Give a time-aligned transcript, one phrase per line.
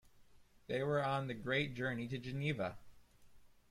[0.65, 2.75] They were on the great journey to Geneva.